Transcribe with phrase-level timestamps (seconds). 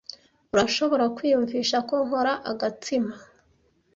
[0.53, 3.13] Urashobora kwiyumvisha ko nkora agatsima?